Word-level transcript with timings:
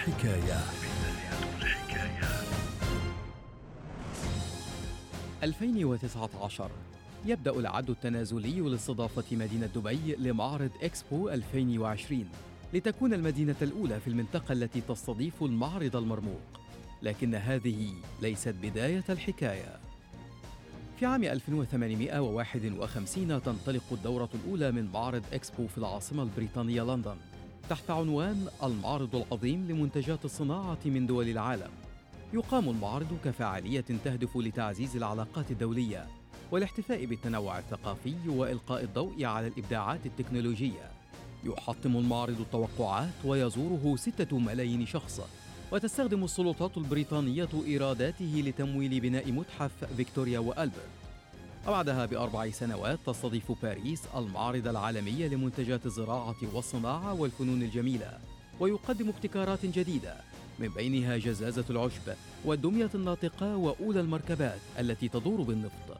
الحكاية. 0.00 0.58
الحكاية 1.62 2.28
2019 5.42 6.70
يبدأ 7.26 7.50
العد 7.50 7.90
التنازلي 7.90 8.60
لاستضافة 8.60 9.36
مدينة 9.36 9.66
دبي 9.66 10.16
لمعرض 10.18 10.70
إكسبو 10.82 11.28
2020 11.28 12.28
لتكون 12.74 13.14
المدينة 13.14 13.56
الأولى 13.62 14.00
في 14.00 14.08
المنطقة 14.08 14.52
التي 14.52 14.80
تستضيف 14.80 15.42
المعرض 15.42 15.96
المرموق. 15.96 16.40
لكن 17.02 17.34
هذه 17.34 17.92
ليست 18.22 18.54
بداية 18.62 19.04
الحكاية. 19.08 19.80
في 20.98 21.06
عام 21.06 21.24
1851 21.24 23.42
تنطلق 23.42 23.84
الدورة 23.92 24.28
الأولى 24.34 24.72
من 24.72 24.90
معرض 24.92 25.22
إكسبو 25.32 25.66
في 25.66 25.78
العاصمة 25.78 26.22
البريطانية 26.22 26.82
لندن. 26.82 27.16
تحت 27.70 27.90
عنوان 27.90 28.48
المعرض 28.62 29.16
العظيم 29.16 29.66
لمنتجات 29.68 30.24
الصناعة 30.24 30.78
من 30.84 31.06
دول 31.06 31.28
العالم. 31.28 31.70
يقام 32.34 32.68
المعرض 32.68 33.18
كفعالية 33.24 33.84
تهدف 34.04 34.36
لتعزيز 34.36 34.96
العلاقات 34.96 35.50
الدولية 35.50 36.06
والاحتفاء 36.50 37.04
بالتنوع 37.04 37.58
الثقافي 37.58 38.14
وإلقاء 38.28 38.84
الضوء 38.84 39.24
على 39.24 39.46
الإبداعات 39.46 40.06
التكنولوجية. 40.06 40.90
يحطم 41.44 41.96
المعرض 41.96 42.40
التوقعات 42.40 43.24
ويزوره 43.24 43.96
ستة 43.96 44.38
ملايين 44.38 44.86
شخص 44.86 45.20
وتستخدم 45.72 46.24
السلطات 46.24 46.78
البريطانية 46.78 47.48
إيراداته 47.66 48.42
لتمويل 48.46 49.00
بناء 49.00 49.32
متحف 49.32 49.84
فيكتوريا 49.96 50.38
وألبرت 50.38 50.99
وبعدها 51.68 52.06
بأربع 52.06 52.50
سنوات 52.50 52.98
تستضيف 53.06 53.52
باريس 53.62 54.02
المعرض 54.16 54.68
العالمي 54.68 55.28
لمنتجات 55.28 55.86
الزراعة 55.86 56.36
والصناعة 56.54 57.14
والفنون 57.14 57.62
الجميلة 57.62 58.18
ويقدم 58.60 59.08
ابتكارات 59.08 59.66
جديدة 59.66 60.14
من 60.58 60.68
بينها 60.68 61.16
جزازة 61.16 61.64
العشب 61.70 62.12
والدمية 62.44 62.90
الناطقة 62.94 63.56
وأولى 63.56 64.00
المركبات 64.00 64.58
التي 64.78 65.08
تدور 65.08 65.42
بالنفط. 65.42 65.98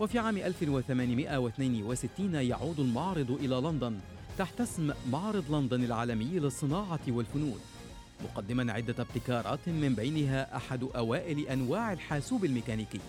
وفي 0.00 0.18
عام 0.18 0.36
1862 0.36 2.34
يعود 2.34 2.80
المعرض 2.80 3.30
إلى 3.30 3.56
لندن 3.56 3.98
تحت 4.38 4.60
اسم 4.60 4.92
معرض 5.10 5.54
لندن 5.54 5.84
العالمي 5.84 6.24
للصناعة 6.38 7.00
والفنون 7.08 7.58
مقدما 8.24 8.72
عدة 8.72 8.94
ابتكارات 8.98 9.68
من 9.68 9.94
بينها 9.94 10.56
أحد 10.56 10.82
أوائل 10.96 11.38
أنواع 11.48 11.92
الحاسوب 11.92 12.44
الميكانيكي 12.44 13.00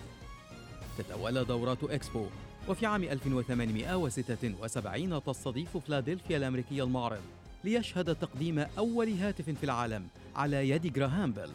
تتوالى 0.98 1.44
دورات 1.44 1.84
إكسبو. 1.84 2.26
وفي 2.68 2.86
عام 2.86 3.04
1876 3.04 5.22
تستضيف 5.22 5.76
فلادلفيا 5.76 6.36
الأمريكية 6.36 6.84
المعرض 6.84 7.20
ليشهد 7.64 8.14
تقديم 8.14 8.58
أول 8.58 9.12
هاتف 9.12 9.50
في 9.50 9.64
العالم 9.64 10.06
على 10.36 10.68
يد 10.68 10.92
جراهام 10.92 11.32
بيل 11.32 11.48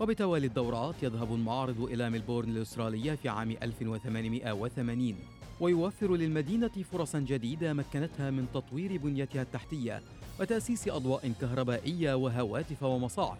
وبتوالي 0.00 0.46
الدورات 0.46 0.94
يذهب 1.02 1.34
المعرض 1.34 1.80
إلى 1.80 2.10
ملبورن 2.10 2.48
الأسترالية 2.48 3.14
في 3.14 3.28
عام 3.28 3.50
1880 3.62 5.14
ويوفر 5.60 6.16
للمدينة 6.16 6.70
فرصا 6.92 7.18
جديدة 7.18 7.72
مكنتها 7.72 8.30
من 8.30 8.46
تطوير 8.54 8.96
بنيتها 8.96 9.42
التحتية 9.42 10.02
وتأسيس 10.40 10.88
أضواء 10.88 11.32
كهربائية 11.40 12.14
وهواتف 12.14 12.82
ومصاعد 12.82 13.38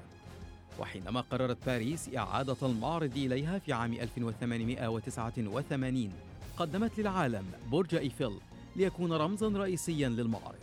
وحينما 0.80 1.20
قررت 1.20 1.66
باريس 1.66 2.10
إعادة 2.16 2.56
المعرض 2.62 3.16
إليها 3.16 3.58
في 3.58 3.72
عام 3.72 3.92
1889 3.92 6.12
قدمت 6.56 6.98
للعالم 6.98 7.44
برج 7.72 7.94
إيفل 7.94 8.32
ليكون 8.76 9.12
رمزا 9.12 9.48
رئيسيا 9.48 10.08
للمعرض. 10.08 10.54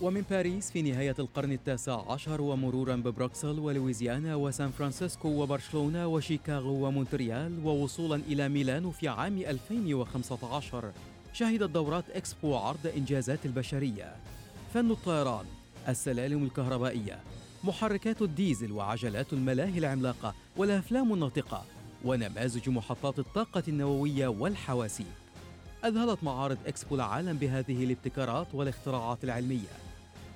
ومن 0.00 0.24
باريس 0.30 0.70
في 0.70 0.82
نهاية 0.82 1.14
القرن 1.18 1.52
التاسع 1.52 2.12
عشر 2.12 2.40
ومرورا 2.40 2.96
ببروكسل 2.96 3.58
ولويزيانا 3.58 4.34
وسان 4.34 4.70
فرانسيسكو 4.70 5.28
وبرشلونة 5.28 6.06
وشيكاغو 6.06 6.86
ومونتريال 6.86 7.64
ووصولا 7.64 8.16
إلى 8.16 8.48
ميلانو 8.48 8.90
في 8.90 9.08
عام 9.08 9.38
2015 9.38 10.92
شهدت 11.32 11.70
دورات 11.70 12.10
إكسبو 12.10 12.56
عرض 12.56 12.86
إنجازات 12.96 13.46
البشرية. 13.46 14.16
فن 14.74 14.90
الطيران 14.90 15.46
السلالم 15.88 16.44
الكهربائية 16.44 17.18
محركات 17.64 18.22
الديزل 18.22 18.72
وعجلات 18.72 19.32
الملاهي 19.32 19.78
العملاقة 19.78 20.34
والأفلام 20.56 21.12
الناطقة 21.12 21.64
ونماذج 22.04 22.68
محطات 22.68 23.18
الطاقة 23.18 23.62
النووية 23.68 24.28
والحواسيب 24.28 25.06
أذهلت 25.84 26.24
معارض 26.24 26.58
إكسبو 26.66 26.94
العالم 26.94 27.36
بهذه 27.36 27.84
الابتكارات 27.84 28.46
والاختراعات 28.54 29.24
العلمية. 29.24 29.68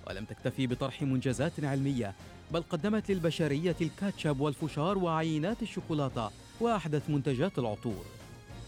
ولم 0.07 0.25
تكتفي 0.25 0.67
بطرح 0.67 1.03
منجزات 1.03 1.65
علمية 1.65 2.15
بل 2.53 2.63
قدمت 2.63 3.11
للبشرية 3.11 3.77
الكاتشب 3.81 4.41
والفشار 4.41 4.99
وعينات 4.99 5.63
الشوكولاتة 5.63 6.31
وأحدث 6.61 7.11
منتجات 7.11 7.59
العطور. 7.59 8.05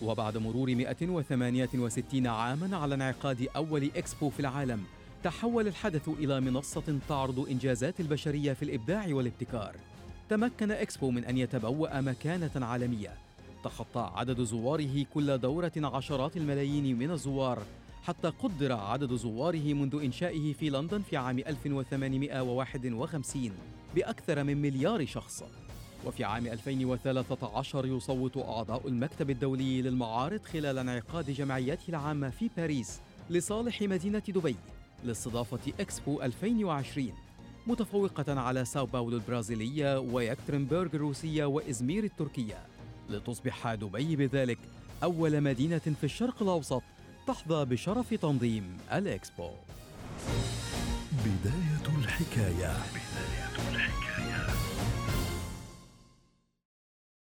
وبعد 0.02 0.36
مرور 0.36 0.74
168 0.74 2.26
عاما 2.26 2.76
على 2.76 2.94
انعقاد 2.94 3.48
أول 3.56 3.90
إكسبو 3.96 4.30
في 4.30 4.40
العالم 4.40 4.84
تحول 5.24 5.66
الحدث 5.66 6.08
إلى 6.08 6.40
منصة 6.40 6.98
تعرض 7.08 7.48
إنجازات 7.50 8.00
البشرية 8.00 8.52
في 8.52 8.62
الإبداع 8.62 9.06
والابتكار. 9.10 9.76
تمكن 10.28 10.70
إكسبو 10.70 11.10
من 11.10 11.24
أن 11.24 11.38
يتبوأ 11.38 12.00
مكانة 12.00 12.66
عالمية. 12.66 13.14
تخطى 13.64 14.12
عدد 14.14 14.40
زواره 14.40 15.04
كل 15.14 15.38
دورة 15.38 15.72
عشرات 15.76 16.36
الملايين 16.36 16.98
من 16.98 17.10
الزوار 17.10 17.62
حتى 18.02 18.28
قدر 18.28 18.72
عدد 18.72 19.14
زواره 19.14 19.74
منذ 19.74 20.00
إنشائه 20.04 20.52
في 20.52 20.70
لندن 20.70 21.02
في 21.02 21.16
عام 21.16 21.38
1851 21.38 23.52
بأكثر 23.94 24.44
من 24.44 24.62
مليار 24.62 25.06
شخص. 25.06 25.44
وفي 26.06 26.24
عام 26.24 26.46
2013 26.46 27.86
يصوت 27.86 28.36
أعضاء 28.36 28.88
المكتب 28.88 29.30
الدولي 29.30 29.82
للمعارض 29.82 30.42
خلال 30.42 30.78
انعقاد 30.78 31.30
جمعيته 31.30 31.88
العامة 31.88 32.30
في 32.30 32.50
باريس 32.56 33.00
لصالح 33.30 33.82
مدينة 33.82 34.22
دبي. 34.28 34.56
لاستضافة 35.04 35.72
إكسبو 35.80 36.22
2020 36.22 37.12
متفوقة 37.66 38.40
على 38.40 38.64
ساو 38.64 38.86
باولو 38.86 39.16
البرازيلية 39.16 39.98
ويكترنبرغ 39.98 40.88
الروسية 40.94 41.44
وإزمير 41.44 42.04
التركية 42.04 42.66
لتصبح 43.10 43.74
دبي 43.74 44.16
بذلك 44.16 44.58
أول 45.02 45.40
مدينة 45.40 45.78
في 45.78 46.04
الشرق 46.04 46.42
الأوسط 46.42 46.82
تحظى 47.26 47.64
بشرف 47.64 48.14
تنظيم 48.14 48.76
الإكسبو. 48.92 49.50
بداية 51.24 51.98
الحكاية. 51.98 52.76